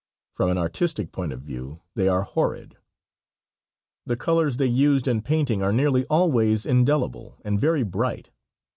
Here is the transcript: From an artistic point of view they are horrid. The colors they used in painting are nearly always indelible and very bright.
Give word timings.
From 0.33 0.49
an 0.49 0.57
artistic 0.57 1.11
point 1.11 1.31
of 1.31 1.41
view 1.41 1.81
they 1.93 2.07
are 2.07 2.23
horrid. 2.23 2.75
The 4.07 4.15
colors 4.17 4.57
they 4.57 4.65
used 4.65 5.07
in 5.07 5.21
painting 5.21 5.61
are 5.61 5.71
nearly 5.71 6.05
always 6.05 6.65
indelible 6.65 7.37
and 7.45 7.61
very 7.61 7.83
bright. 7.83 8.31